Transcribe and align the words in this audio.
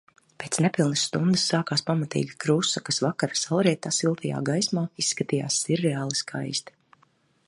Pēc 0.43 0.55
nepilnas 0.65 1.01
stundas 1.07 1.43
sākās 1.49 1.83
pamatīga 1.89 2.39
krusa, 2.45 2.83
kas 2.87 2.99
vakara 3.05 3.37
saulrieta 3.41 3.93
siltajā 3.99 4.41
gaismā 4.49 4.87
izskatījās 5.05 5.63
sirreāli 5.67 6.23
skaisti. 6.25 6.79